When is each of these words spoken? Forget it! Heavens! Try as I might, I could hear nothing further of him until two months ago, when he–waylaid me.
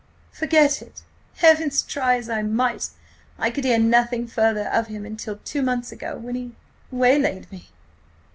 Forget 0.31 0.81
it! 0.81 1.03
Heavens! 1.35 1.83
Try 1.83 2.15
as 2.17 2.27
I 2.27 2.41
might, 2.41 2.89
I 3.37 3.51
could 3.51 3.65
hear 3.65 3.77
nothing 3.77 4.25
further 4.25 4.65
of 4.69 4.87
him 4.87 5.05
until 5.05 5.35
two 5.45 5.61
months 5.61 5.91
ago, 5.91 6.17
when 6.17 6.33
he–waylaid 6.33 7.51
me. 7.51 7.69